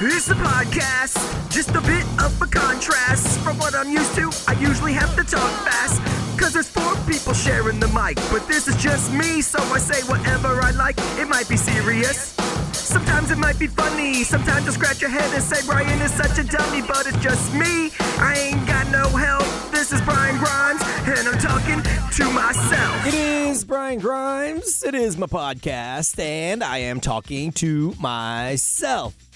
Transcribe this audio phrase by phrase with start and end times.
[0.00, 1.18] It's the podcast,
[1.50, 4.30] just a bit of a contrast from what I'm used to.
[4.46, 6.00] I usually have to talk fast,
[6.38, 8.14] cause there's four people sharing the mic.
[8.30, 10.94] But this is just me, so I say whatever I like.
[11.18, 12.32] It might be serious,
[12.72, 14.22] sometimes it might be funny.
[14.22, 17.52] Sometimes I scratch your head and say Brian is such a dummy, but it's just
[17.52, 17.90] me.
[18.18, 19.46] I ain't got no help.
[19.72, 23.04] This is Brian Grimes, and I'm talking to myself.
[23.04, 24.84] It is Brian Grimes.
[24.84, 29.27] It is my podcast, and I am talking to myself.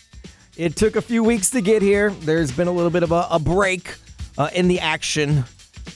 [0.56, 2.10] It took a few weeks to get here.
[2.10, 3.96] There's been a little bit of a, a break
[4.36, 5.44] uh, in the action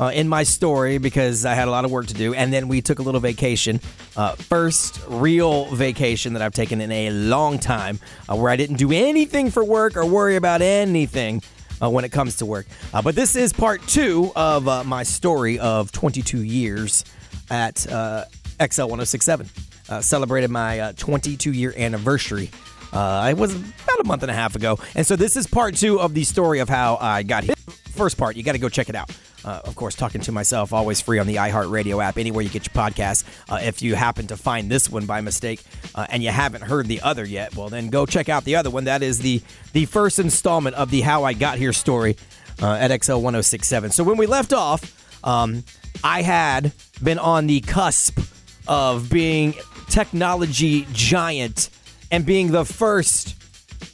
[0.00, 2.32] uh, in my story because I had a lot of work to do.
[2.32, 3.80] And then we took a little vacation.
[4.16, 8.76] Uh, first real vacation that I've taken in a long time uh, where I didn't
[8.76, 11.42] do anything for work or worry about anything.
[11.78, 12.64] Uh, when it comes to work.
[12.94, 17.04] Uh, but this is part two of uh, my story of 22 years
[17.50, 18.24] at uh,
[18.58, 19.46] XL 1067.
[19.86, 22.50] Uh, celebrated my uh, 22 year anniversary.
[22.92, 24.78] Uh, it was about a month and a half ago.
[24.94, 27.54] And so this is part two of the story of how I got here.
[27.90, 29.10] First part, you got to go check it out.
[29.44, 32.66] Uh, of course, talking to myself, always free on the iHeartRadio app, anywhere you get
[32.66, 33.24] your podcasts.
[33.48, 35.62] Uh, if you happen to find this one by mistake
[35.94, 38.70] uh, and you haven't heard the other yet, well, then go check out the other
[38.70, 38.84] one.
[38.84, 39.40] That is the
[39.72, 42.16] the first installment of the How I Got Here story
[42.60, 43.92] uh, at XL 1067.
[43.92, 45.62] So when we left off, um,
[46.02, 48.18] I had been on the cusp
[48.66, 49.54] of being
[49.88, 51.70] technology giant
[52.10, 53.34] and being the first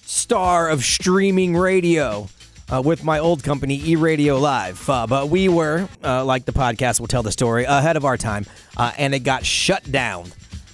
[0.09, 2.29] star of streaming radio
[2.73, 4.89] uh, with my old company, E Radio Live.
[4.89, 8.17] Uh, but we were, uh, like the podcast will tell the story, ahead of our
[8.17, 10.31] time, uh, and it got shut down.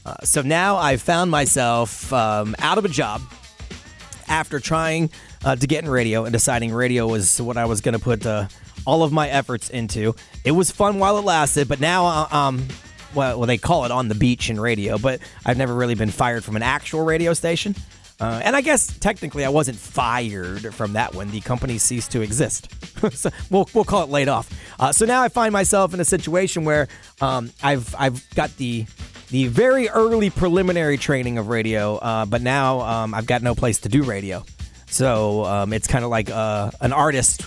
[0.06, 3.20] Uh, so now I found myself um, out of a job
[4.28, 5.10] after trying
[5.44, 8.26] uh, to get in radio and deciding radio was what I was going to put
[8.86, 10.14] all of my efforts into.
[10.44, 12.66] It was fun while it lasted, but now, um,
[13.14, 16.10] well, well, they call it on the beach in radio, but I've never really been
[16.10, 17.74] fired from an actual radio station.
[18.20, 21.30] Uh, and I guess technically I wasn't fired from that one.
[21.30, 22.69] The company ceased to exist.
[23.12, 24.50] so we'll, we'll call it laid off.
[24.80, 26.88] Uh, so now I find myself in a situation where
[27.20, 28.86] um, I've I've got the
[29.30, 33.78] the very early preliminary training of radio, uh, but now um, I've got no place
[33.80, 34.44] to do radio.
[34.86, 37.42] So um, it's kind of like uh, an artist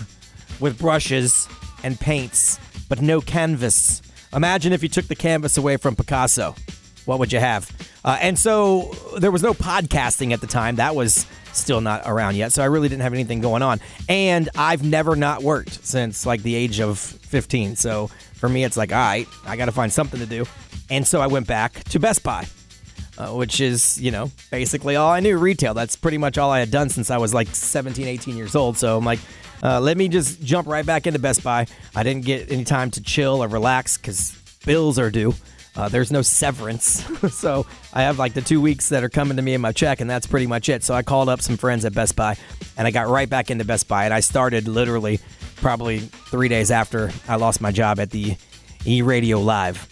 [0.60, 1.48] with brushes
[1.82, 2.58] and paints,
[2.88, 4.00] but no canvas.
[4.34, 6.54] Imagine if you took the canvas away from Picasso.
[7.04, 7.70] What would you have?
[8.04, 10.76] Uh, and so there was no podcasting at the time.
[10.76, 12.52] That was still not around yet.
[12.52, 13.80] So I really didn't have anything going on.
[14.08, 17.76] And I've never not worked since like the age of 15.
[17.76, 20.46] So for me, it's like, all right, I got to find something to do.
[20.90, 22.46] And so I went back to Best Buy.
[23.18, 25.74] Uh, which is, you know, basically all I knew retail.
[25.74, 28.78] That's pretty much all I had done since I was like 17, 18 years old.
[28.78, 29.20] So I'm like,
[29.62, 31.66] uh, let me just jump right back into Best Buy.
[31.94, 35.34] I didn't get any time to chill or relax because bills are due.
[35.74, 37.04] Uh, there's no severance.
[37.34, 37.64] so
[37.94, 40.10] I have like the two weeks that are coming to me in my check, and
[40.10, 40.84] that's pretty much it.
[40.84, 42.36] So I called up some friends at Best Buy,
[42.76, 44.04] and I got right back into Best Buy.
[44.04, 45.20] And I started literally
[45.56, 48.36] probably three days after I lost my job at the
[48.84, 49.88] E Radio Live.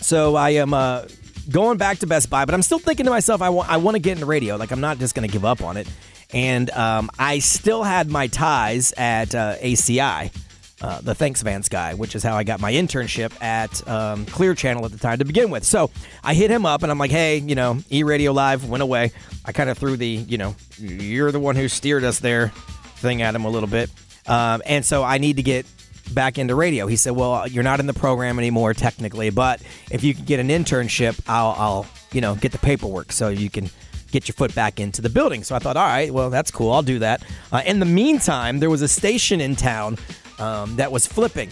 [0.00, 1.06] So I am uh,
[1.50, 3.94] going back to Best Buy, but I'm still thinking to myself, I want I want
[3.94, 4.56] to get into radio.
[4.56, 5.88] Like I'm not just going to give up on it.
[6.32, 10.34] And um, I still had my ties at uh, ACI,
[10.80, 14.54] uh, the Thanks Vance guy, which is how I got my internship at um, Clear
[14.54, 15.64] Channel at the time to begin with.
[15.64, 15.90] So
[16.24, 19.12] I hit him up and I'm like, hey, you know, E Radio Live went away.
[19.44, 22.48] I kind of threw the, you know, you're the one who steered us there
[22.96, 23.90] thing at him a little bit.
[24.26, 25.66] Um, and so I need to get
[26.14, 26.86] back into radio.
[26.86, 29.60] He said, "Well, you're not in the program anymore technically, but
[29.90, 33.50] if you can get an internship, I'll, I'll, you know, get the paperwork so you
[33.50, 33.70] can
[34.12, 36.70] get your foot back into the building." So I thought, "All right, well, that's cool.
[36.72, 39.98] I'll do that." Uh, in the meantime, there was a station in town
[40.38, 41.50] um, that was flipping.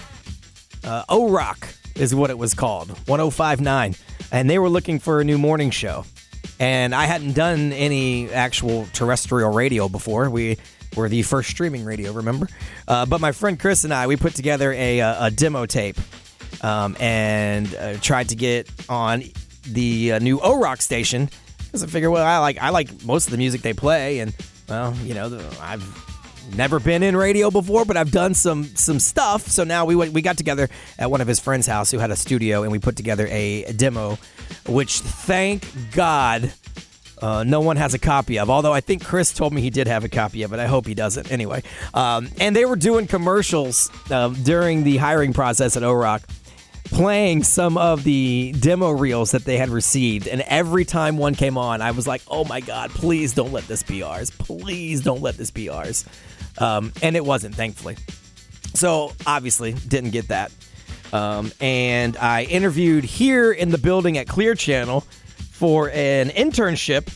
[0.85, 3.95] Uh, O Rock is what it was called, 1059,
[4.33, 6.05] and they were looking for a new morning show.
[6.59, 10.29] And I hadn't done any actual terrestrial radio before.
[10.31, 10.59] We
[10.97, 12.49] were the first streaming radio, remember?
[12.87, 15.97] Uh, but my friend Chris and I, we put together a, a, a demo tape
[16.63, 19.23] um, and uh, tried to get on
[19.67, 21.31] the uh, new O Rock station
[21.71, 24.35] because I figure, well, I like I like most of the music they play, and
[24.69, 25.85] well, you know, I've
[26.57, 29.47] never been in radio before, but I've done some some stuff.
[29.47, 30.69] So now we went, we got together
[30.99, 33.73] at one of his friends' house who had a studio, and we put together a
[33.73, 34.19] demo,
[34.67, 36.53] which thank God.
[37.23, 39.87] Uh, no one has a copy of, although I think Chris told me he did
[39.89, 40.59] have a copy of it.
[40.59, 41.31] I hope he doesn't.
[41.31, 41.63] Anyway,
[41.93, 46.23] um, and they were doing commercials um, during the hiring process at O Rock
[46.85, 50.27] playing some of the demo reels that they had received.
[50.27, 53.67] And every time one came on, I was like, oh my God, please don't let
[53.69, 54.31] this be ours.
[54.31, 56.05] Please don't let this be ours.
[56.59, 57.97] Um, and it wasn't, thankfully.
[58.75, 60.53] So obviously, didn't get that.
[61.13, 65.01] Um, and I interviewed here in the building at Clear Channel
[65.51, 67.13] for an internship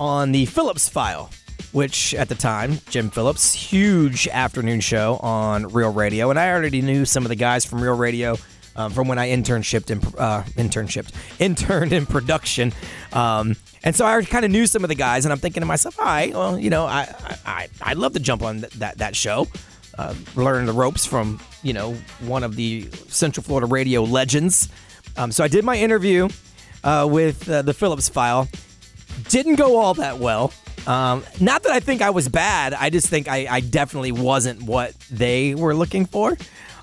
[0.00, 1.32] on the Phillips Phile,
[1.72, 6.30] which at the time, Jim Phillips, huge afternoon show on Real Radio.
[6.30, 8.36] And I already knew some of the guys from Real Radio
[8.78, 12.72] um, from when I internshipped in uh, internshipped interned in production.
[13.12, 15.66] Um, and so I kind of knew some of the guys, and I'm thinking to
[15.66, 17.12] myself, all right, well, you know, I
[17.44, 19.48] I I'd love to jump on th- that that show,
[19.98, 24.68] uh, learn the ropes from you know one of the Central Florida radio legends.
[25.16, 26.28] Um, so I did my interview
[26.84, 28.48] uh, with uh, the Phillips Phile.
[29.28, 30.52] Didn't go all that well.
[30.86, 32.72] Um, not that I think I was bad.
[32.72, 36.36] I just think I, I definitely wasn't what they were looking for.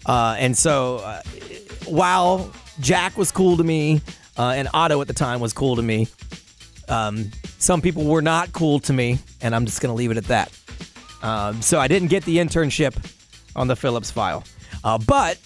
[0.05, 1.21] Uh, and so uh,
[1.85, 4.01] while Jack was cool to me
[4.37, 6.07] uh, and Otto at the time was cool to me,
[6.89, 10.17] um, some people were not cool to me, and I'm just going to leave it
[10.17, 10.51] at that.
[11.21, 12.95] Um, so I didn't get the internship
[13.55, 14.45] on the Phillips Phile.
[14.83, 15.39] Uh, but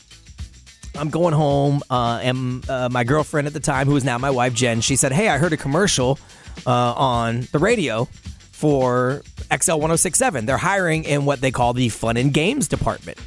[0.96, 4.30] I'm going home, uh, and uh, my girlfriend at the time, who is now my
[4.30, 6.20] wife, Jen, she said, Hey, I heard a commercial
[6.68, 8.06] uh, on the radio
[8.52, 10.46] for XL 1067.
[10.46, 13.18] They're hiring in what they call the fun and games department.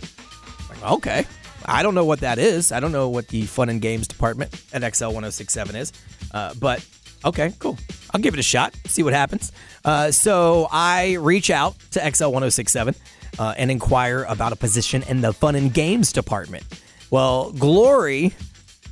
[0.69, 1.25] Like, okay.
[1.67, 2.73] I don't know what that is.
[2.73, 5.93] I don't know what the fun and games department at XL 1067 is.
[6.33, 6.87] Uh, but
[7.25, 7.79] okay, cool.
[8.13, 9.53] I'll give it a shot, see what happens.
[9.85, 12.95] Uh, so I reach out to XL 1067
[13.39, 16.65] uh, and inquire about a position in the fun and games department.
[17.11, 18.35] Well, Glory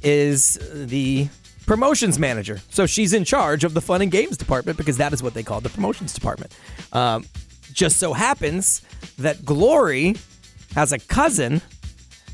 [0.03, 1.29] is the
[1.67, 2.61] promotions manager.
[2.71, 5.43] So she's in charge of the fun and games department because that is what they
[5.43, 6.57] call the promotions department.
[6.93, 7.25] Um,
[7.73, 8.83] just so happens
[9.19, 10.17] that Glory
[10.75, 11.63] has a cousin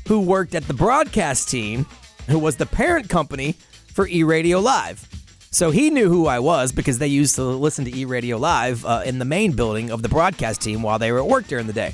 [0.07, 1.85] who worked at the broadcast team,
[2.27, 3.53] who was the parent company
[3.93, 5.07] for E Radio Live.
[5.51, 8.85] So he knew who I was because they used to listen to E Radio Live
[8.85, 11.67] uh, in the main building of the broadcast team while they were at work during
[11.67, 11.93] the day.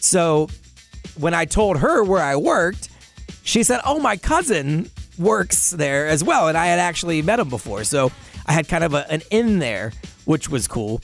[0.00, 0.48] So
[1.18, 2.88] when I told her where I worked,
[3.42, 6.48] she said, Oh, my cousin works there as well.
[6.48, 7.84] And I had actually met him before.
[7.84, 8.10] So
[8.44, 9.92] I had kind of a, an in there,
[10.24, 11.00] which was cool.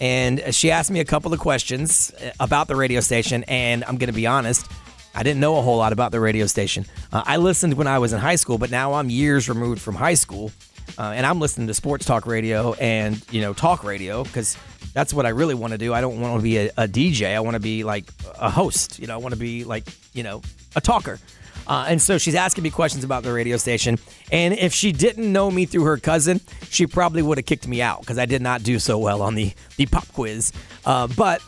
[0.00, 3.44] And she asked me a couple of questions uh, about the radio station.
[3.44, 4.66] And I'm going to be honest,
[5.16, 6.84] I didn't know a whole lot about the radio station.
[7.10, 9.94] Uh, I listened when I was in high school, but now I'm years removed from
[9.94, 10.52] high school.
[10.98, 14.56] Uh, and I'm listening to sports talk radio and, you know, talk radio because
[14.92, 15.94] that's what I really want to do.
[15.94, 17.34] I don't want to be a, a DJ.
[17.34, 18.04] I want to be like
[18.38, 18.98] a host.
[18.98, 20.42] You know, I want to be like, you know,
[20.76, 21.18] a talker.
[21.66, 23.98] Uh, and so she's asking me questions about the radio station.
[24.30, 27.82] And if she didn't know me through her cousin, she probably would have kicked me
[27.82, 30.52] out because I did not do so well on the, the pop quiz.
[30.84, 31.42] Uh, but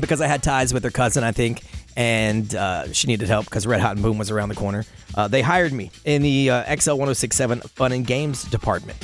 [0.00, 1.62] because I had ties with her cousin, I think,
[1.96, 4.84] and uh, she needed help because Red Hot and Boom was around the corner.
[5.14, 8.98] Uh, they hired me in the uh, XL 1067 Fun and Games department.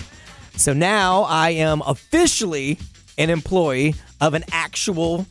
[0.56, 2.78] So now I am officially
[3.18, 5.26] an employee of an actual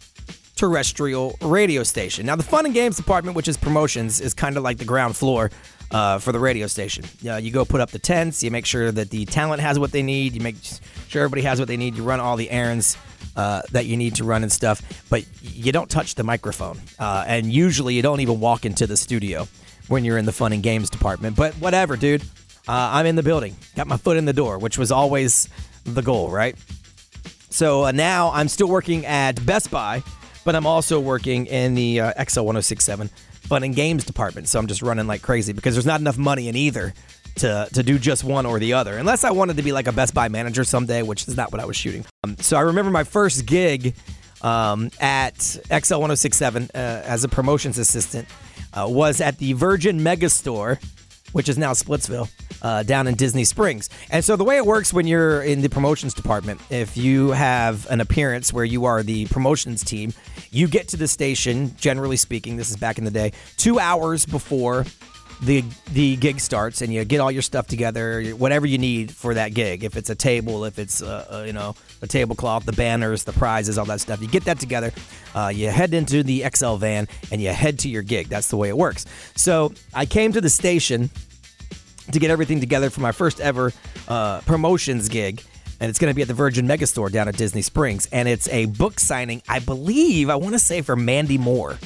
[0.55, 2.25] terrestrial radio station.
[2.25, 5.15] Now, the Fun and Games department, which is promotions, is kind of like the ground
[5.15, 5.51] floor.
[5.91, 8.41] Uh, for the radio station, uh, you go put up the tents.
[8.41, 10.33] You make sure that the talent has what they need.
[10.33, 10.55] You make
[11.09, 11.97] sure everybody has what they need.
[11.97, 12.97] You run all the errands
[13.35, 16.79] uh, that you need to run and stuff, but you don't touch the microphone.
[16.97, 19.47] Uh, and usually you don't even walk into the studio
[19.89, 21.35] when you're in the fun and games department.
[21.35, 22.23] But whatever, dude.
[22.67, 25.49] Uh, I'm in the building, got my foot in the door, which was always
[25.83, 26.55] the goal, right?
[27.49, 30.03] So uh, now I'm still working at Best Buy,
[30.45, 33.09] but I'm also working in the uh, XL 1067
[33.51, 34.47] fun and games department.
[34.47, 36.93] So I'm just running like crazy because there's not enough money in either
[37.35, 39.91] to to do just one or the other, unless I wanted to be like a
[39.91, 42.05] Best Buy manager someday, which is not what I was shooting.
[42.23, 43.93] Um, so I remember my first gig
[44.41, 48.25] um, at XL 1067 uh, as a promotions assistant
[48.73, 50.81] uh, was at the Virgin Megastore,
[51.31, 52.29] which is now Splitsville.
[52.61, 53.89] Uh, down in Disney Springs.
[54.11, 57.89] And so the way it works when you're in the promotions department, if you have
[57.89, 60.13] an appearance where you are the promotions team,
[60.51, 64.27] you get to the station, generally speaking, this is back in the day, two hours
[64.27, 64.85] before
[65.41, 69.33] the the gig starts and you get all your stuff together, whatever you need for
[69.33, 69.83] that gig.
[69.83, 73.31] If it's a table, if it's uh, uh, you know the tablecloth, the banners, the
[73.31, 74.91] prizes, all that stuff, you get that together.
[75.33, 78.27] Uh, you head into the XL van and you head to your gig.
[78.27, 79.05] That's the way it works.
[79.35, 81.09] So I came to the station
[82.11, 83.71] to get everything together for my first ever
[84.09, 85.41] uh, promotions gig.
[85.79, 88.07] and it's going to be at the Virgin Megastore down at Disney Springs.
[88.11, 91.77] And it's a book signing, I believe, I want to say for Mandy Moore.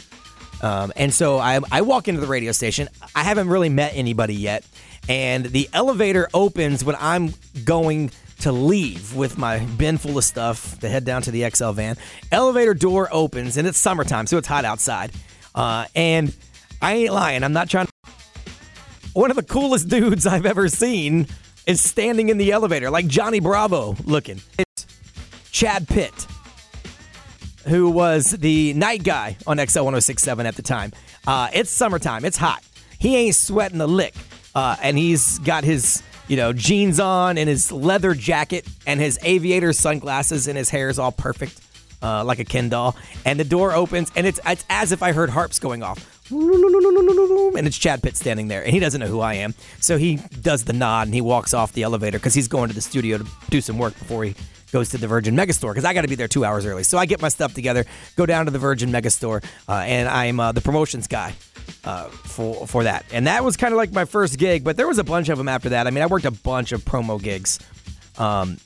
[0.62, 2.90] Um, and so I, I walk into the radio station.
[3.14, 4.66] I haven't really met anybody yet.
[5.08, 10.80] And the elevator opens when I'm going to leave with my bin full of stuff
[10.80, 11.98] to head down to the XL van.
[12.32, 15.12] Elevator door opens and it's summertime, so it's hot outside.
[15.54, 16.36] Uh, and
[16.82, 17.44] I ain't lying.
[17.44, 17.88] I'm not trying.
[17.88, 17.92] To...
[19.14, 21.28] One of the coolest dudes I've ever seen
[21.66, 24.42] is standing in the elevator, like Johnny Bravo looking.
[24.60, 24.86] It's
[25.52, 26.28] Chad Pitt,
[27.68, 30.92] who was the night guy on XL 1067 at the time.
[31.26, 32.64] Uh, it's summertime, it's hot.
[33.00, 34.14] He ain't sweating a lick.
[34.56, 39.20] Uh, and he's got his you know jeans on and his leather jacket and his
[39.24, 41.62] aviator sunglasses and his hair is all perfect
[42.02, 42.96] uh, like a Ken doll.
[43.26, 46.12] And the door opens and it's it's as if I heard harps going off.
[47.56, 49.54] And it's Chad Pitt standing there, and he doesn't know who I am.
[49.80, 52.74] So he does the nod and he walks off the elevator because he's going to
[52.74, 54.36] the studio to do some work before he
[54.72, 56.84] goes to the Virgin Megastore because I got to be there two hours early.
[56.84, 60.40] So I get my stuff together, go down to the Virgin Megastore, uh, and I'm
[60.40, 61.36] uh, the promotions guy
[61.86, 63.06] uh, for for that.
[63.14, 65.38] And that was kind of like my first gig, but there was a bunch of
[65.38, 65.88] them after that.
[65.88, 67.60] I mean, I worked a bunch of promo gigs,
[68.18, 68.58] um,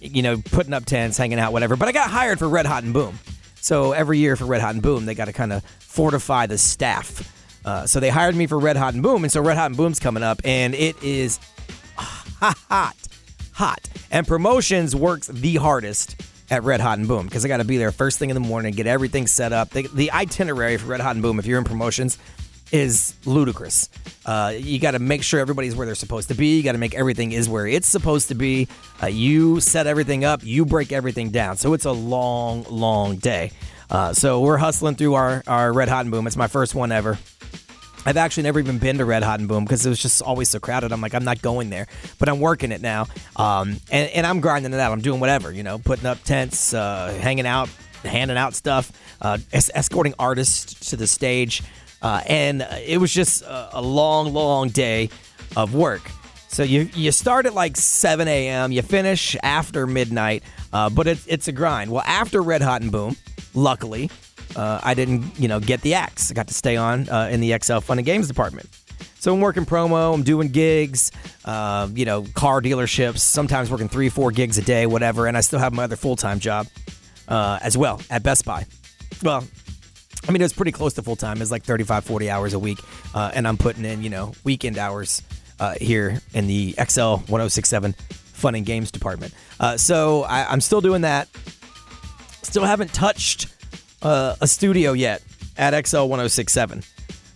[0.00, 1.76] you know, putting up tents, hanging out, whatever.
[1.76, 3.18] But I got hired for Red Hot and Boom.
[3.60, 6.58] So every year for Red Hot and Boom, they got to kind of fortify the
[6.58, 7.32] staff.
[7.64, 9.76] Uh, so they hired me for Red Hot and Boom, and so Red Hot and
[9.76, 11.40] Boom's coming up, and it is
[11.96, 12.96] hot,
[13.52, 13.88] hot.
[14.10, 16.14] And promotions works the hardest
[16.48, 18.40] at Red Hot and Boom because I got to be there first thing in the
[18.40, 19.70] morning, get everything set up.
[19.70, 22.18] The, the itinerary for Red Hot and Boom, if you're in promotions,
[22.72, 23.88] is ludicrous.
[24.24, 26.56] Uh, you got to make sure everybody's where they're supposed to be.
[26.56, 28.68] You got to make everything is where it's supposed to be.
[29.02, 30.44] Uh, you set everything up.
[30.44, 31.56] You break everything down.
[31.56, 33.52] So it's a long, long day.
[33.88, 36.26] Uh, so we're hustling through our, our Red Hot and Boom.
[36.26, 37.18] It's my first one ever.
[38.04, 40.48] I've actually never even been to Red Hot and Boom because it was just always
[40.48, 40.92] so crowded.
[40.92, 41.88] I'm like, I'm not going there,
[42.20, 44.92] but I'm working it now, um, and, and I'm grinding it out.
[44.92, 47.68] I'm doing whatever, you know, putting up tents, uh, hanging out,
[48.04, 51.64] handing out stuff, uh, es- escorting artists to the stage,
[52.02, 55.10] uh, and it was just a, a long, long day
[55.56, 56.02] of work.
[56.48, 58.72] So you you start at like 7 a.m.
[58.72, 61.90] You finish after midnight, uh, but it's it's a grind.
[61.90, 63.16] Well, after Red Hot and Boom,
[63.54, 64.10] luckily,
[64.54, 66.30] uh, I didn't you know get the axe.
[66.30, 68.68] I got to stay on uh, in the XL Fun and Games department.
[69.18, 70.14] So I'm working promo.
[70.14, 71.10] I'm doing gigs,
[71.44, 73.18] uh, you know, car dealerships.
[73.18, 75.26] Sometimes working three, four gigs a day, whatever.
[75.26, 76.68] And I still have my other full time job
[77.26, 78.66] uh, as well at Best Buy.
[79.22, 79.44] Well,
[80.28, 81.40] I mean, it's pretty close to full time.
[81.40, 82.78] It's like 35, 40 hours a week.
[83.14, 85.22] Uh, and I'm putting in, you know, weekend hours
[85.60, 89.32] uh, here in the XL 1067 Fun and Games department.
[89.58, 91.28] Uh, so I, I'm still doing that.
[92.42, 93.48] Still haven't touched
[94.02, 95.22] uh, a studio yet
[95.56, 96.82] at XL 1067.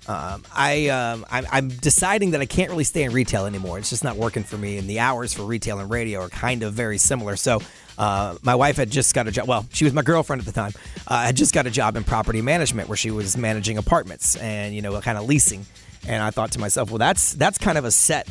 [0.07, 3.79] Um, I, um, I'm, I'm deciding that I can't really stay in retail anymore.
[3.79, 6.65] It's just not working for me, and the hours for retail and radio are kind
[6.65, 7.37] of very similar.
[7.37, 7.63] So,
[8.01, 9.47] uh, my wife had just got a job.
[9.47, 10.73] Well, she was my girlfriend at the time.
[11.07, 14.75] Uh, had just got a job in property management where she was managing apartments and
[14.75, 15.67] you know, kind of leasing.
[16.09, 18.27] And I thought to myself, well, that's that's kind of a set,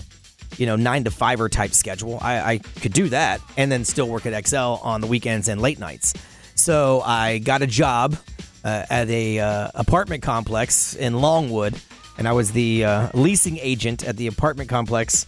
[0.58, 2.18] you know, nine to fiver type schedule.
[2.20, 5.62] I, I could do that and then still work at XL on the weekends and
[5.62, 6.16] late nights.
[6.56, 8.18] So I got a job
[8.66, 11.80] uh, at a uh, apartment complex in Longwood,
[12.18, 15.28] and I was the uh, leasing agent at the apartment complex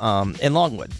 [0.00, 0.92] um, in Longwood.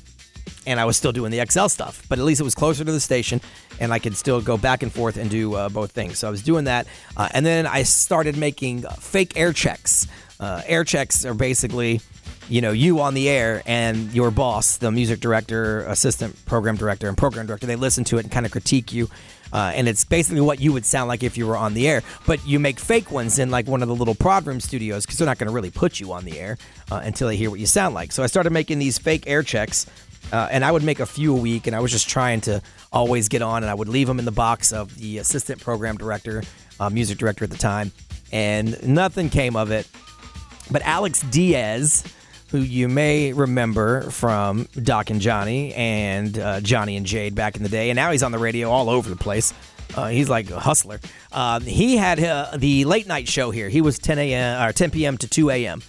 [0.69, 2.93] And I was still doing the XL stuff, but at least it was closer to
[2.93, 3.41] the station,
[3.81, 6.19] and I could still go back and forth and do uh, both things.
[6.19, 10.07] So I was doing that, uh, and then I started making fake air checks.
[10.39, 12.01] Uh, air checks are basically
[12.49, 17.09] you know, you on the air and your boss, the music director, assistant program director,
[17.09, 19.09] and program director, they listen to it and kind of critique you.
[19.53, 22.03] Uh, and it's basically what you would sound like if you were on the air,
[22.27, 25.19] but you make fake ones in like one of the little prod room studios because
[25.19, 26.59] they're not going to really put you on the air
[26.91, 28.13] uh, until they hear what you sound like.
[28.13, 29.87] So I started making these fake air checks,
[30.33, 32.63] uh, and I would make a few a week, and I was just trying to
[32.93, 35.97] always get on, and I would leave them in the box of the assistant program
[35.97, 36.43] director,
[36.81, 37.93] uh, music director at the time,
[38.33, 39.87] and nothing came of it.
[40.71, 42.05] But Alex Diaz,
[42.51, 47.63] who you may remember from Doc and Johnny and uh, Johnny and Jade back in
[47.63, 49.55] the day, and now he's on the radio all over the place.
[49.97, 51.01] Uh, he's like a hustler.
[51.33, 53.71] Um, he had uh, the late night show here.
[53.71, 54.69] He was 10 a.m.
[54.69, 55.17] or 10 p.m.
[55.19, 55.83] to 2 a.m.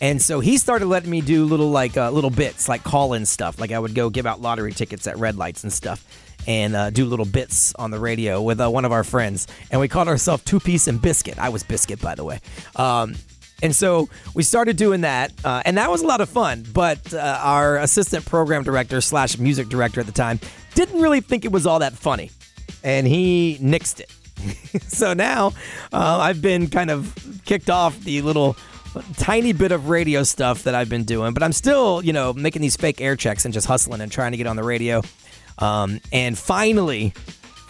[0.00, 3.58] And so he started letting me do little like uh, little bits, like call-in stuff.
[3.58, 6.04] Like I would go give out lottery tickets at red lights and stuff,
[6.46, 9.46] and uh, do little bits on the radio with uh, one of our friends.
[9.70, 11.38] And we called ourselves Two Piece and Biscuit.
[11.38, 12.40] I was Biscuit, by the way.
[12.76, 13.14] Um,
[13.62, 16.64] and so we started doing that, uh, and that was a lot of fun.
[16.72, 20.40] But uh, our assistant program director slash music director at the time
[20.74, 22.30] didn't really think it was all that funny,
[22.82, 24.10] and he nixed it.
[24.82, 25.52] so now
[25.92, 28.56] uh, I've been kind of kicked off the little
[29.16, 32.62] tiny bit of radio stuff that I've been doing, but I'm still, you know, making
[32.62, 35.02] these fake air checks and just hustling and trying to get on the radio.
[35.58, 37.12] Um, and finally,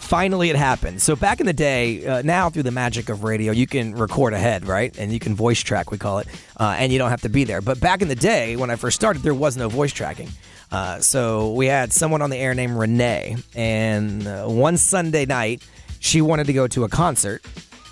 [0.05, 1.01] finally it happened.
[1.01, 4.33] So back in the day, uh, now through the magic of radio, you can record
[4.33, 4.95] ahead, right?
[4.97, 6.27] And you can voice track, we call it,
[6.57, 7.61] uh, and you don't have to be there.
[7.61, 10.29] But back in the day, when I first started, there was no voice tracking.
[10.71, 15.63] Uh, so we had someone on the air named Renee, and uh, one Sunday night,
[15.99, 17.45] she wanted to go to a concert,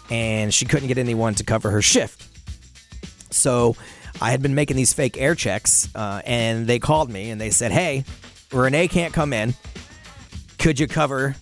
[0.10, 2.33] and she couldn't get anyone to cover her shift.
[3.34, 3.75] So
[4.22, 7.50] I had been making these fake air checks, uh, and they called me and they
[7.50, 8.04] said, "Hey,
[8.52, 9.54] Renee can't come in.
[10.60, 11.36] Could you cover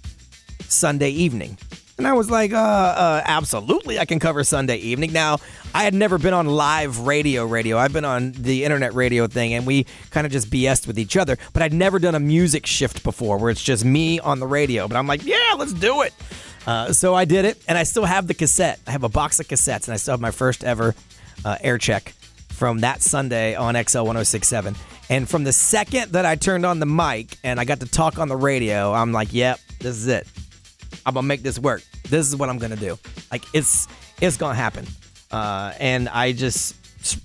[0.68, 1.58] Sunday evening?"
[2.02, 5.14] And I was like, uh, uh, absolutely, I can cover Sunday evening.
[5.14, 5.38] Now,
[5.72, 7.78] I had never been on live radio radio.
[7.78, 11.16] I've been on the internet radio thing, and we kind of just BS'd with each
[11.16, 11.38] other.
[11.54, 14.88] But I'd never done a music shift before where it's just me on the radio.
[14.88, 16.12] But I'm like, yeah, let's do it.
[16.66, 18.80] Uh, so I did it, and I still have the cassette.
[18.88, 20.96] I have a box of cassettes, and I still have my first ever
[21.46, 22.14] uh, air check
[22.50, 24.76] from that Sunday on XL 1067.
[25.10, 28.20] And from the second that I turned on the mic and I got to talk
[28.20, 30.28] on the radio, I'm like, yep, this is it.
[31.06, 31.82] I'm gonna make this work.
[32.10, 32.98] This is what I'm gonna do.
[33.32, 33.88] Like it's
[34.22, 34.86] it's gonna happen.
[35.32, 36.76] Uh, and I just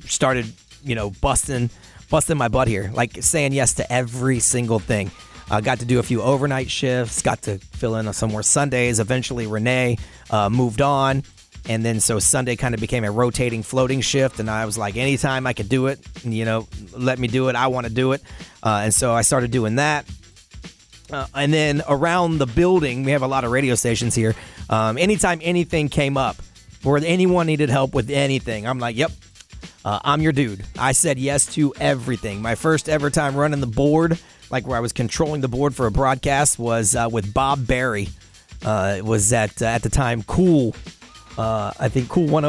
[0.09, 0.47] started,
[0.83, 1.71] you know, busting
[2.09, 5.11] busting my butt here, like saying yes to every single thing.
[5.51, 7.23] Uh, got to do a few overnight shifts.
[7.23, 8.99] Got to fill in some more Sundays.
[8.99, 9.99] Eventually, Renee
[10.31, 11.23] uh, moved on,
[11.69, 14.41] and then so Sunday kind of became a rotating floating shift.
[14.41, 17.57] And I was like, anytime I could do it, you know, let me do it.
[17.57, 18.23] I want to do it.
[18.63, 20.07] Uh, and so I started doing that.
[21.11, 24.35] Uh, and then around the building, we have a lot of radio stations here.
[24.69, 26.37] Um, anytime anything came up
[26.85, 29.13] or anyone needed help with anything, I'm like, yep,
[29.85, 30.65] uh, I'm your dude.
[30.79, 32.43] I said yes to everything.
[32.43, 34.19] My first ever time running the board,
[34.51, 38.09] like where I was controlling the board for a broadcast, was uh, with Bob Barry.
[38.65, 40.75] Uh, it was at uh, at the time Cool.
[41.37, 42.43] Uh, I think Cool 10.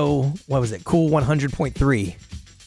[0.48, 0.84] What was it?
[0.84, 2.16] Cool 100.3.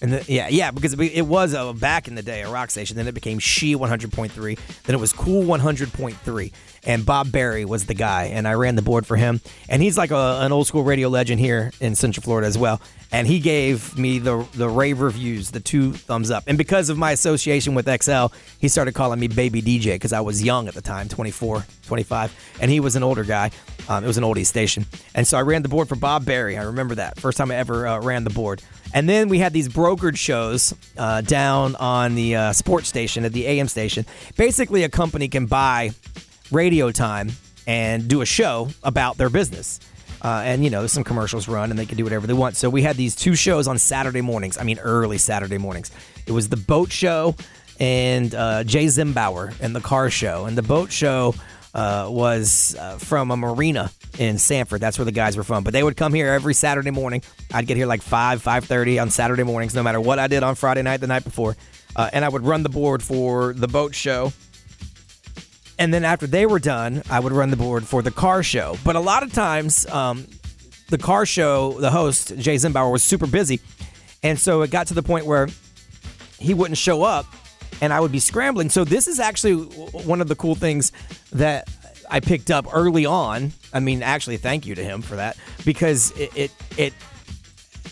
[0.03, 2.71] And the, yeah, yeah, because it, it was uh, back in the day a rock
[2.71, 2.97] station.
[2.97, 4.59] Then it became She 100.3.
[4.85, 6.53] Then it was Cool 100.3.
[6.85, 9.41] And Bob Barry was the guy, and I ran the board for him.
[9.69, 12.81] And he's like a, an old school radio legend here in Central Florida as well.
[13.13, 16.45] And he gave me the the rave reviews, the two thumbs up.
[16.47, 18.27] And because of my association with XL,
[18.59, 22.57] he started calling me Baby DJ because I was young at the time, 24, 25,
[22.61, 23.51] and he was an older guy.
[23.89, 26.57] Um, it was an oldie station, and so I ran the board for Bob Barry.
[26.57, 28.63] I remember that first time I ever uh, ran the board.
[28.93, 33.33] And then we had these brokered shows uh, down on the uh, sports station at
[33.33, 34.05] the AM station.
[34.37, 35.91] Basically, a company can buy
[36.51, 37.31] radio time
[37.67, 39.81] and do a show about their business.
[40.23, 42.57] Uh, and you know some commercials run and they can do whatever they want.
[42.57, 44.59] So we had these two shows on saturday mornings.
[44.59, 45.91] I mean early saturday mornings.
[46.27, 47.37] It was the boat show
[47.79, 50.45] and uh, jay zimbauer and the car show.
[50.45, 51.35] And the boat show
[51.75, 54.81] uh, was uh, from a marina in sanford.
[54.81, 55.65] That's where the guys were from.
[55.65, 57.23] But they would come here every saturday morning.
[57.53, 60.55] I'd get here like 5 5.30 on saturday mornings no matter what i did on
[60.55, 61.57] friday night the night before.
[61.97, 64.33] Uh, and i would run the board for the boat show
[65.81, 68.77] and then after they were done, I would run the board for the car show.
[68.85, 70.27] But a lot of times, um,
[70.91, 73.61] the car show, the host, Jay Zimbauer, was super busy.
[74.23, 75.49] And so it got to the point where
[76.39, 77.25] he wouldn't show up
[77.81, 78.69] and I would be scrambling.
[78.69, 80.93] So this is actually one of the cool things
[81.33, 81.67] that
[82.11, 83.53] I picked up early on.
[83.73, 86.95] I mean, actually, thank you to him for that because it, it, it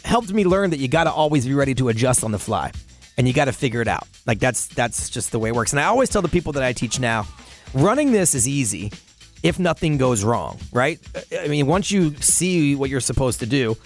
[0.04, 2.70] helped me learn that you got to always be ready to adjust on the fly
[3.16, 4.06] and you got to figure it out.
[4.26, 5.72] Like that's that's just the way it works.
[5.72, 7.26] And I always tell the people that I teach now,
[7.74, 8.92] running this is easy
[9.42, 10.98] if nothing goes wrong, right?
[11.38, 13.76] I mean, once you see what you're supposed to do,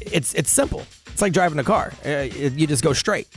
[0.00, 0.84] it's it's simple.
[1.06, 1.92] It's like driving a car.
[2.04, 3.28] Uh, You just go straight.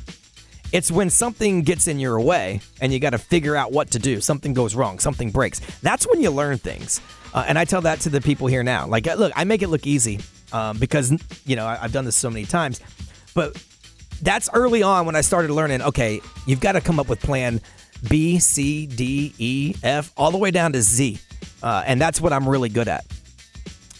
[0.71, 3.99] It's when something gets in your way and you got to figure out what to
[3.99, 4.19] do.
[4.19, 5.59] Something goes wrong, something breaks.
[5.81, 6.99] That's when you learn things.
[7.33, 8.87] Uh, and I tell that to the people here now.
[8.87, 10.19] Like, uh, look, I make it look easy
[10.51, 11.11] um, because,
[11.45, 12.81] you know, I've done this so many times.
[13.33, 13.61] But
[14.21, 17.61] that's early on when I started learning okay, you've got to come up with plan
[18.09, 21.19] B, C, D, E, F, all the way down to Z.
[21.61, 23.05] Uh, and that's what I'm really good at.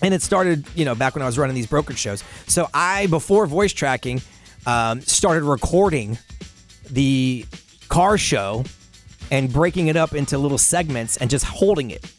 [0.02, 2.24] And it started, you know, back when I was running these brokerage shows.
[2.48, 4.22] So I, before voice tracking,
[4.65, 6.18] um, started recording
[6.89, 7.46] the
[7.88, 8.63] car show
[9.32, 12.12] and breaking it up into little segments and just holding it.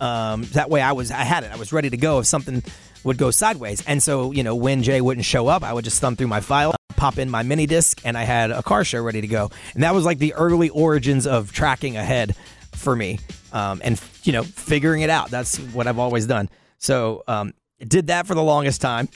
[0.00, 1.52] Um, that way, I was I had it.
[1.52, 2.62] I was ready to go if something
[3.04, 3.82] would go sideways.
[3.86, 6.40] And so, you know, when Jay wouldn't show up, I would just thumb through my
[6.40, 9.50] file, pop in my mini disc, and I had a car show ready to go.
[9.74, 12.36] And that was like the early origins of tracking ahead
[12.72, 13.18] for me,
[13.52, 15.30] um, and you know, figuring it out.
[15.30, 16.48] That's what I've always done.
[16.78, 19.08] So, um, did that for the longest time.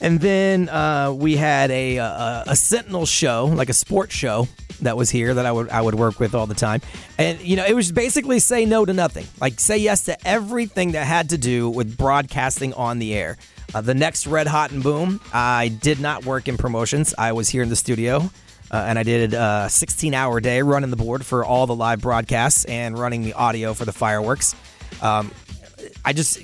[0.00, 4.46] And then uh, we had a, a a Sentinel show, like a sports show
[4.82, 6.82] that was here that I would I would work with all the time.
[7.18, 9.26] And you know, it was basically say no to nothing.
[9.40, 13.36] Like say yes to everything that had to do with broadcasting on the air.
[13.74, 17.14] Uh, the next Red Hot and Boom, I did not work in promotions.
[17.18, 18.30] I was here in the studio
[18.70, 22.00] uh, and I did a 16 hour day running the board for all the live
[22.00, 24.54] broadcasts and running the audio for the fireworks.
[25.02, 25.30] Um,
[26.04, 26.38] I just,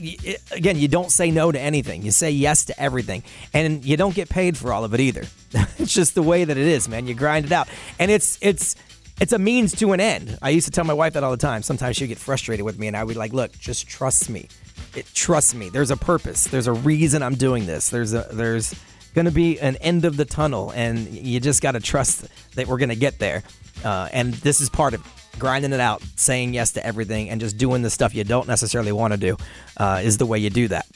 [0.50, 2.02] again, you don't say no to anything.
[2.02, 3.22] You say yes to everything.
[3.52, 5.24] And you don't get paid for all of it either.
[5.78, 7.06] it's just the way that it is, man.
[7.06, 7.68] You grind it out.
[7.98, 8.76] And it's, it's,
[9.20, 10.38] it's a means to an end.
[10.42, 11.62] I used to tell my wife that all the time.
[11.62, 14.48] Sometimes she'd get frustrated with me, and I would be like, "Look, just trust me.
[14.96, 15.68] It, trust me.
[15.68, 16.44] There's a purpose.
[16.44, 17.88] There's a reason I'm doing this.
[17.88, 18.74] There's a there's
[19.14, 22.26] going to be an end of the tunnel, and you just got to trust
[22.56, 23.44] that we're going to get there.
[23.84, 25.06] Uh, and this is part of
[25.38, 28.92] grinding it out, saying yes to everything, and just doing the stuff you don't necessarily
[28.92, 29.36] want to do
[29.76, 30.86] uh, is the way you do that.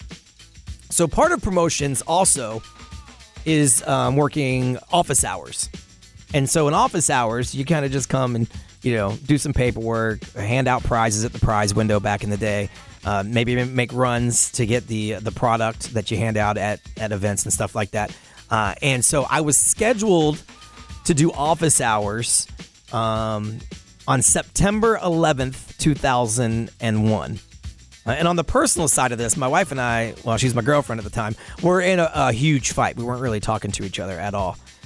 [0.90, 2.62] So part of promotions also
[3.44, 5.68] is um, working office hours.
[6.34, 8.48] And so in office hours, you kind of just come and,
[8.82, 12.36] you know, do some paperwork, hand out prizes at the prize window back in the
[12.36, 12.68] day.
[13.04, 17.12] Uh, maybe make runs to get the the product that you hand out at, at
[17.12, 18.14] events and stuff like that.
[18.50, 20.42] Uh, and so I was scheduled
[21.04, 22.48] to do office hours
[22.92, 23.58] um,
[24.08, 27.38] on September 11th, 2001.
[28.06, 30.62] Uh, and on the personal side of this, my wife and I, well, she's my
[30.62, 32.96] girlfriend at the time, were in a, a huge fight.
[32.96, 34.56] We weren't really talking to each other at all.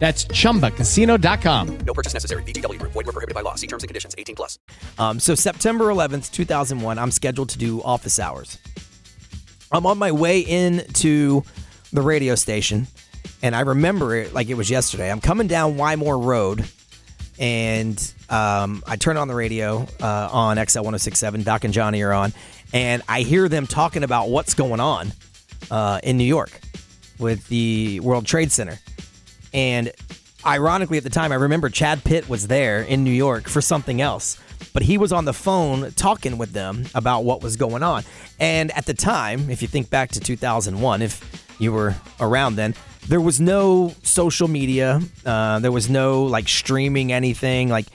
[0.00, 1.78] That's ChumbaCasino.com.
[1.86, 2.42] No purchase necessary.
[2.44, 2.80] VGW.
[2.80, 3.54] Void were prohibited by law.
[3.54, 4.14] See terms and conditions.
[4.16, 4.58] 18 plus.
[4.98, 8.58] Um, so September 11th, 2001, I'm scheduled to do office hours.
[9.70, 11.42] I'm on my way into
[11.92, 12.86] the radio station,
[13.42, 15.10] and I remember it like it was yesterday.
[15.12, 16.64] I'm coming down Wymore Road,
[17.38, 21.42] and um, I turn on the radio uh, on XL 1067.
[21.42, 22.32] Doc and Johnny are on,
[22.72, 25.12] and I hear them talking about what's going on
[25.70, 26.58] uh, in New York
[27.18, 28.78] with the World Trade Center.
[29.52, 29.92] And
[30.44, 34.00] ironically, at the time, I remember Chad Pitt was there in New York for something
[34.00, 34.38] else,
[34.72, 38.04] but he was on the phone talking with them about what was going on.
[38.38, 42.74] And at the time, if you think back to 2001, if you were around then,
[43.08, 45.00] there was no social media.
[45.24, 47.68] Uh, there was no like streaming anything.
[47.68, 47.86] Like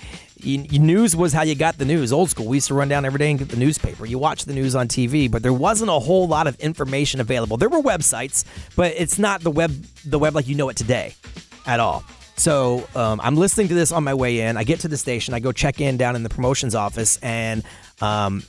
[0.45, 2.13] news was how you got the news.
[2.13, 2.45] Old school.
[2.45, 4.05] We used to run down every day and get the newspaper.
[4.05, 7.57] You watch the news on TV, but there wasn't a whole lot of information available.
[7.57, 9.71] There were websites, but it's not the web
[10.05, 11.15] the web like you know it today
[11.65, 12.03] at all.
[12.37, 14.57] So um, I'm listening to this on my way in.
[14.57, 15.33] I get to the station.
[15.33, 17.63] I go check in down in the promotions office, and
[18.01, 18.43] um,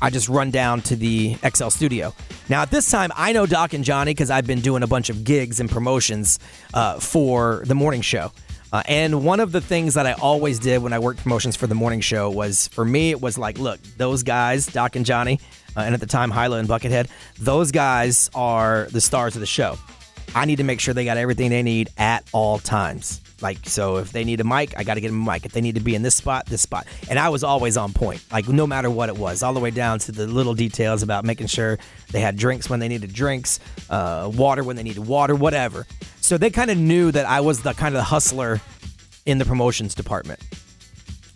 [0.00, 2.14] I just run down to the XL studio.
[2.48, 5.10] Now, at this time, I know Doc and Johnny because I've been doing a bunch
[5.10, 6.38] of gigs and promotions
[6.72, 8.32] uh, for the morning show.
[8.72, 11.66] Uh, and one of the things that I always did when I worked promotions for
[11.66, 15.40] the morning show was for me, it was like, look, those guys, Doc and Johnny,
[15.76, 19.46] uh, and at the time, Hila and Buckethead, those guys are the stars of the
[19.46, 19.78] show.
[20.34, 23.22] I need to make sure they got everything they need at all times.
[23.40, 25.46] Like, so if they need a mic, I got to get them a mic.
[25.46, 26.86] If they need to be in this spot, this spot.
[27.08, 29.70] And I was always on point, like, no matter what it was, all the way
[29.70, 31.78] down to the little details about making sure
[32.10, 35.86] they had drinks when they needed drinks, uh, water when they needed water, whatever.
[36.28, 38.60] So they kind of knew that I was the kind of hustler
[39.24, 40.38] in the promotions department.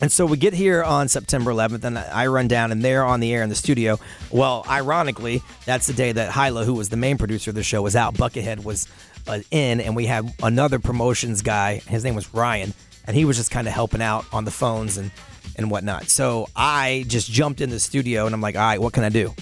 [0.03, 3.21] And so we get here on September 11th, and I run down, and they're on
[3.21, 3.99] the air in the studio.
[4.31, 7.81] Well, ironically, that's the day that Hila, who was the main producer of the show,
[7.81, 8.13] was out.
[8.13, 8.87] Buckethead was
[9.27, 11.77] uh, in, and we had another promotions guy.
[11.77, 12.75] His name was Ryan,
[13.07, 15.11] and he was just kind of helping out on the phones and
[15.57, 16.11] and whatnot.
[16.11, 19.09] So I just jumped in the studio, and I'm like, all right, what can I
[19.09, 19.35] do?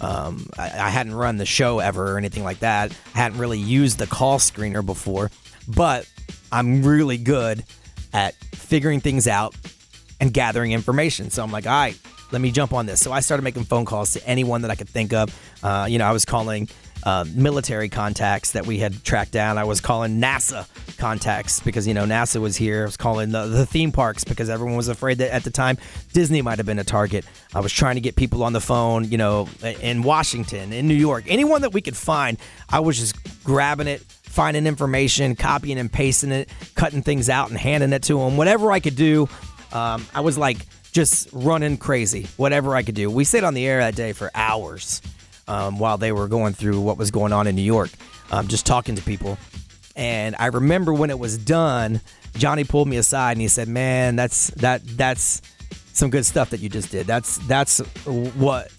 [0.00, 2.92] Um, I, I hadn't run the show ever or anything like that.
[3.14, 5.30] I hadn't really used the call screener before,
[5.66, 6.08] but
[6.52, 7.64] I'm really good
[8.12, 9.54] at figuring things out
[10.20, 11.30] and gathering information.
[11.30, 11.98] So I'm like, all right,
[12.30, 13.00] let me jump on this.
[13.00, 15.34] So I started making phone calls to anyone that I could think of.
[15.62, 16.68] Uh, you know, I was calling
[17.08, 19.56] uh, military contacts that we had tracked down.
[19.56, 20.68] I was calling NASA
[20.98, 22.82] contacts because you know NASA was here.
[22.82, 25.78] I was calling the, the theme parks because everyone was afraid that at the time
[26.12, 27.24] Disney might have been a target.
[27.54, 29.48] I was trying to get people on the phone, you know,
[29.80, 32.36] in Washington, in New York, anyone that we could find.
[32.68, 37.58] I was just grabbing it, finding information, copying and pasting it, cutting things out and
[37.58, 38.36] handing it to them.
[38.36, 39.30] Whatever I could do
[39.72, 40.58] um, I was like
[40.92, 43.10] just running crazy, whatever I could do.
[43.10, 45.02] We stayed on the air that day for hours
[45.48, 47.90] um, while they were going through what was going on in New York,
[48.30, 49.38] um, just talking to people.
[49.96, 52.00] And I remember when it was done,
[52.36, 55.42] Johnny pulled me aside and he said, "Man, that's that that's
[55.92, 57.06] some good stuff that you just did.
[57.06, 58.72] That's that's what."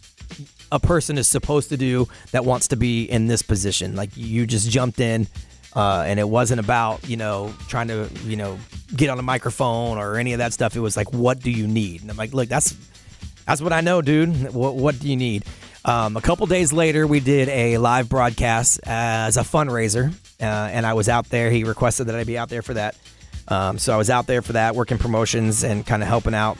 [0.71, 3.95] A person is supposed to do that wants to be in this position.
[3.95, 5.25] Like you just jumped in,
[5.75, 8.59] uh, and it wasn't about you know trying to you know
[8.95, 10.75] get on a microphone or any of that stuff.
[10.75, 12.03] It was like, what do you need?
[12.03, 12.75] And I'm like, look, that's
[13.47, 14.53] that's what I know, dude.
[14.53, 15.43] What, what do you need?
[15.85, 20.85] Um, a couple days later, we did a live broadcast as a fundraiser, uh, and
[20.85, 21.49] I was out there.
[21.49, 22.97] He requested that I be out there for that.
[23.47, 26.57] Um, so I was out there for that, working promotions and kind of helping out,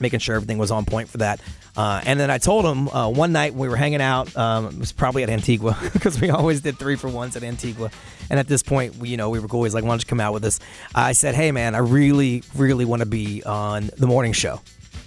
[0.00, 1.40] making sure everything was on point for that.
[1.76, 4.34] Uh, and then I told him uh, one night we were hanging out.
[4.36, 7.90] Um, it was probably at Antigua because we always did three for ones at Antigua.
[8.28, 10.20] And at this point, we, you know, we were always like, "Why don't you come
[10.20, 10.60] out with us?"
[10.94, 14.60] I said, "Hey, man, I really, really want to be on the morning show.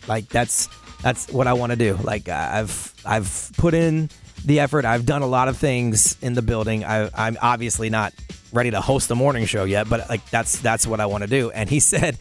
[0.07, 0.67] Like that's
[1.03, 1.93] that's what I want to do.
[2.01, 4.09] Like I've I've put in
[4.43, 4.85] the effort.
[4.85, 6.83] I've done a lot of things in the building.
[6.83, 8.13] I, I'm obviously not
[8.51, 11.29] ready to host a morning show yet, but like that's that's what I want to
[11.29, 12.17] do." And he said,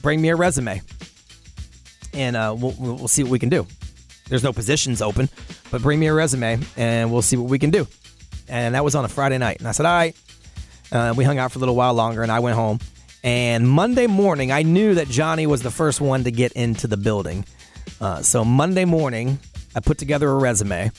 [0.00, 0.80] "Bring me a resume."
[2.14, 3.66] and uh, we'll, we'll see what we can do.
[4.28, 5.28] There's no positions open,
[5.70, 7.86] but bring me a resume and we'll see what we can do.
[8.48, 9.58] And that was on a Friday night.
[9.58, 10.16] And I said, all right.
[10.90, 12.78] Uh, we hung out for a little while longer and I went home.
[13.24, 16.96] And Monday morning, I knew that Johnny was the first one to get into the
[16.96, 17.44] building.
[18.02, 19.38] Uh, so Monday morning,
[19.76, 20.90] I put together a resume.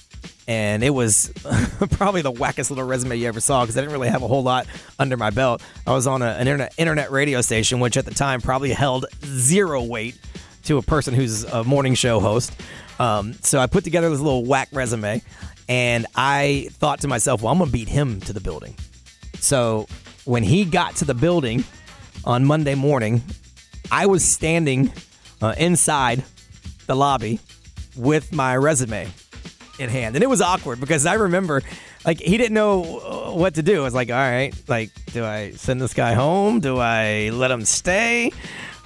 [0.48, 1.32] And it was
[1.92, 4.44] probably the wackest little resume you ever saw because I didn't really have a whole
[4.44, 4.68] lot
[5.00, 5.62] under my belt.
[5.86, 9.06] I was on a, an internet, internet radio station, which at the time probably held
[9.24, 10.18] zero weight
[10.64, 12.54] to a person who's a morning show host.
[13.00, 15.22] Um, so I put together this little whack resume,
[15.70, 18.76] and I thought to myself, well, I'm to beat him to the building.
[19.40, 19.88] So
[20.26, 21.64] when he got to the building
[22.26, 23.24] on Monday morning,
[23.92, 24.92] I was standing
[25.42, 26.24] uh, inside
[26.86, 27.40] the lobby
[27.96, 29.10] with my resume
[29.80, 30.16] in hand.
[30.16, 31.62] And it was awkward because I remember,
[32.06, 33.82] like, he didn't know uh, what to do.
[33.82, 36.60] I was like, all right, like, do I send this guy home?
[36.60, 38.32] Do I let him stay?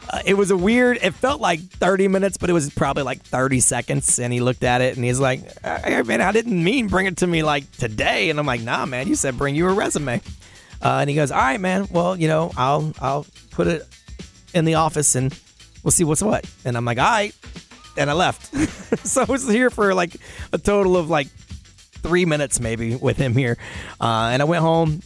[0.10, 1.00] Uh, it was a weird.
[1.02, 4.20] It felt like 30 minutes, but it was probably like 30 seconds.
[4.20, 7.18] And he looked at it and he's like, hey, "Man, I didn't mean bring it
[7.18, 10.22] to me like today." And I'm like, "Nah, man, you said bring you a resume."
[10.82, 11.90] Uh, and he goes, "All right, man.
[11.92, 13.86] Well, you know, I'll I'll put it
[14.54, 15.38] in the office and
[15.84, 17.36] we'll see what's what." And I'm like, "All right,"
[17.98, 18.56] and I left.
[19.06, 20.16] so I was here for like
[20.54, 23.58] a total of like three minutes maybe with him here,
[24.00, 25.02] uh, and I went home,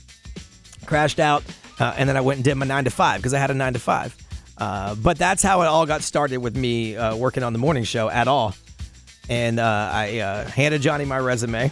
[0.85, 1.43] crashed out,
[1.79, 3.55] uh, and then I went and did my nine to five because I had a
[3.55, 4.15] nine to five.
[4.57, 7.83] Uh, but that's how it all got started with me uh, working on the morning
[7.83, 8.53] show at all.
[9.27, 11.71] And uh, I uh, handed Johnny my resume.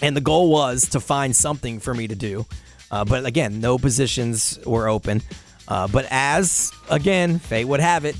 [0.00, 2.46] And the goal was to find something for me to do.
[2.88, 5.22] But again, no positions were open.
[5.66, 8.14] but as, again, fate would have it,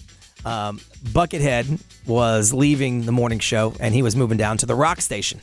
[0.44, 5.00] um, Buckethead was leaving the morning show and he was moving down to the rock
[5.00, 5.40] station.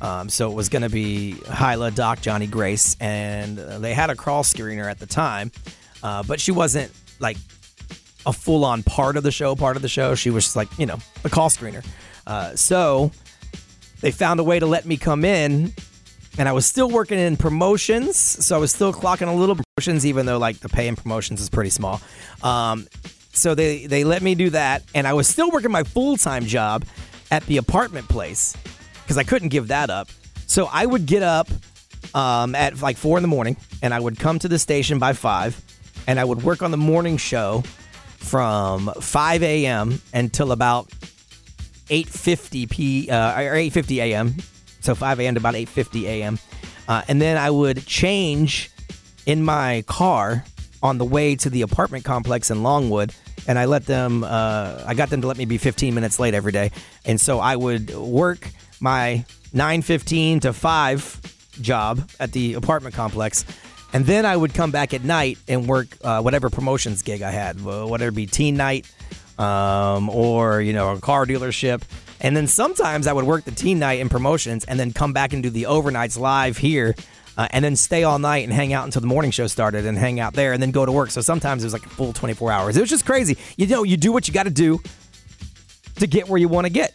[0.00, 4.16] Um, so it was going to be Hyla, Doc, Johnny Grace, and they had a
[4.16, 5.52] crawl screener at the time,
[6.02, 7.36] but she wasn't like
[8.26, 10.14] a full on part of the show, part of the show.
[10.14, 11.84] She was like, you know, a call screener.
[12.26, 13.12] Uh, so
[14.00, 15.72] they found a way to let me come in,
[16.36, 18.16] and I was still working in promotions.
[18.16, 21.40] So I was still clocking a little promotions, even though like the pay in promotions
[21.40, 22.00] is pretty small.
[22.42, 22.86] Um,
[23.32, 26.46] so they they let me do that, and I was still working my full time
[26.46, 26.84] job
[27.30, 28.56] at the apartment place
[29.02, 30.08] because I couldn't give that up.
[30.46, 31.48] So I would get up
[32.14, 35.12] um, at like four in the morning, and I would come to the station by
[35.12, 35.60] five
[36.06, 37.62] and I would work on the morning show
[38.18, 40.00] from 5 a.m.
[40.12, 40.88] until about
[41.88, 44.36] 8:50 p uh, or 8:50 a.m.
[44.80, 45.34] So 5 a.m.
[45.34, 46.38] to about 8:50 a.m.
[46.88, 48.70] Uh, and then I would change
[49.26, 50.44] in my car
[50.82, 53.14] on the way to the apartment complex in Longwood,
[53.46, 54.24] and I let them.
[54.24, 56.70] Uh, I got them to let me be 15 minutes late every day,
[57.04, 58.48] and so I would work
[58.80, 59.24] my
[59.54, 61.20] 9:15 to 5
[61.60, 63.44] job at the apartment complex
[63.92, 67.30] and then I would come back at night and work uh, whatever promotions gig I
[67.30, 68.90] had, whether it be teen night
[69.38, 71.82] um, or you know a car dealership.
[72.20, 75.32] And then sometimes I would work the teen night in promotions, and then come back
[75.32, 76.94] and do the overnights live here,
[77.36, 79.96] uh, and then stay all night and hang out until the morning show started, and
[79.96, 81.10] hang out there, and then go to work.
[81.10, 82.76] So sometimes it was like a full 24 hours.
[82.76, 83.38] It was just crazy.
[83.56, 84.80] You know, you do what you got to do
[85.96, 86.94] to get where you want to get.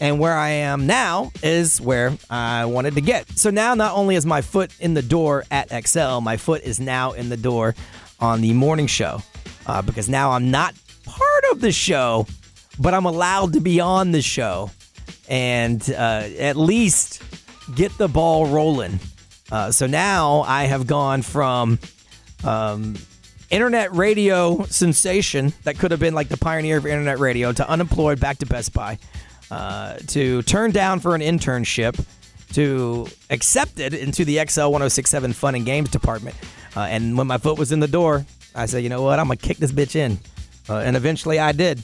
[0.00, 3.38] And where I am now is where I wanted to get.
[3.38, 6.80] So now, not only is my foot in the door at XL, my foot is
[6.80, 7.74] now in the door
[8.20, 9.22] on the morning show
[9.66, 12.26] uh, because now I'm not part of the show,
[12.78, 14.70] but I'm allowed to be on the show
[15.28, 17.22] and uh, at least
[17.74, 18.98] get the ball rolling.
[19.50, 21.78] Uh, so now I have gone from
[22.44, 22.96] um,
[23.50, 28.20] internet radio sensation that could have been like the pioneer of internet radio to unemployed
[28.20, 28.98] back to Best Buy.
[29.50, 32.02] Uh, to turn down for an internship
[32.52, 36.34] to accepted into the XL 1067 Fun and Games department.
[36.74, 39.18] Uh, and when my foot was in the door, I said, you know what?
[39.18, 40.18] I'm going to kick this bitch in.
[40.68, 41.82] Uh, and eventually I did.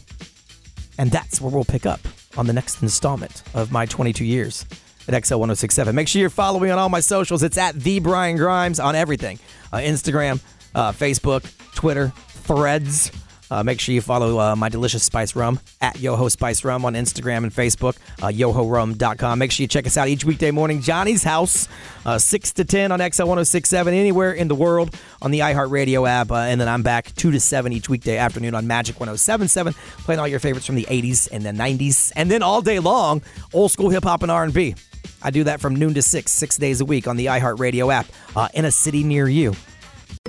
[0.99, 2.01] And that's where we'll pick up
[2.37, 4.64] on the next installment of my 22 years
[5.12, 5.94] at XL 1067.
[5.94, 7.42] Make sure you're following me on all my socials.
[7.42, 9.38] It's at the Brian Grimes on everything
[9.73, 10.40] uh, Instagram,
[10.75, 11.44] uh, Facebook,
[11.75, 13.11] Twitter, Threads.
[13.51, 16.94] Uh, make sure you follow uh, my delicious spice rum at Yoho Spice Rum on
[16.94, 19.38] Instagram and Facebook, uh, yohorum.com.
[19.40, 20.81] Make sure you check us out each weekday morning.
[20.81, 21.68] Johnny's House,
[22.07, 26.31] uh, 6 to 10 on XL 1067, anywhere in the world on the iHeartRadio app.
[26.31, 30.20] Uh, and then I'm back 2 to 7 each weekday afternoon on Magic 1077, playing
[30.20, 32.12] all your favorites from the 80s and the 90s.
[32.14, 33.20] And then all day long,
[33.53, 34.77] old school hip hop and R&B.
[35.23, 38.07] I do that from noon to 6, six days a week on the iHeartRadio app
[38.37, 39.55] uh, in a city near you.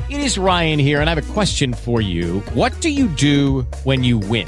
[0.09, 2.39] It is Ryan here, and I have a question for you.
[2.53, 4.47] What do you do when you win?